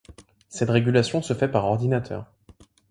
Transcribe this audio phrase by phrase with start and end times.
[0.49, 2.25] Cette régulation se fait par ordinateur.